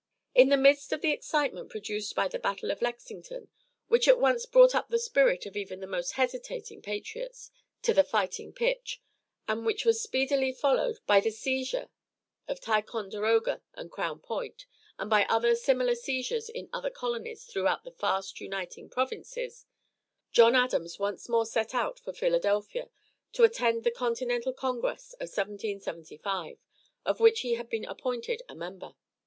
In 0.33 0.49
the 0.49 0.57
midst 0.57 0.91
of 0.93 1.01
the 1.01 1.11
excitement 1.11 1.69
produced 1.69 2.15
by 2.15 2.27
the 2.27 2.39
battle 2.39 2.71
of 2.71 2.81
Lexington 2.81 3.49
which 3.87 4.07
at 4.07 4.19
once 4.19 4.47
brought 4.47 4.73
up 4.73 4.89
the 4.89 4.97
spirit 4.97 5.45
of 5.45 5.55
even 5.55 5.79
the 5.79 5.85
most 5.85 6.13
hesitating 6.13 6.81
patriots 6.81 7.51
to 7.83 7.93
the 7.93 8.03
fighting 8.03 8.51
pitch, 8.51 8.99
and 9.47 9.63
which 9.63 9.85
was 9.85 10.01
speedily 10.01 10.53
followed 10.53 10.97
by 11.05 11.19
the 11.19 11.29
seizure 11.29 11.87
of 12.47 12.59
Ticonderoga 12.59 13.61
and 13.75 13.91
Crown 13.91 14.19
Point, 14.19 14.65
and 14.97 15.07
by 15.07 15.23
other 15.25 15.53
similar 15.53 15.93
seizures 15.93 16.49
in 16.49 16.67
other 16.73 16.89
colonies 16.89 17.45
throughout 17.45 17.83
the 17.83 17.91
fast 17.91 18.41
uniting 18.41 18.89
provinces 18.89 19.67
John 20.31 20.55
Adams 20.55 20.97
once 20.97 21.29
more 21.29 21.45
set 21.45 21.75
out 21.75 21.99
for 21.99 22.11
Philadelphia 22.11 22.89
to 23.33 23.43
attend 23.43 23.83
the 23.83 23.91
Continental 23.91 24.51
Congress 24.51 25.13
of 25.19 25.29
1775, 25.29 26.57
of 27.05 27.19
which 27.19 27.41
he 27.41 27.53
had 27.53 27.69
been 27.69 27.85
appointed 27.85 28.41
a 28.49 28.55
member. 28.55 28.95